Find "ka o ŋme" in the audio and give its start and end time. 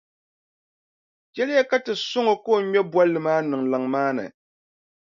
2.43-2.79